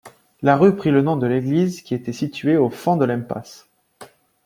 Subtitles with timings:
[0.41, 3.69] La rue prit le nom de l'église qui était située au fond de l'impasse.